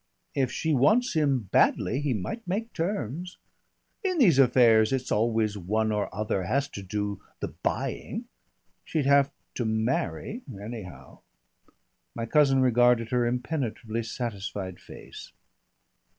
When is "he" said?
2.01-2.11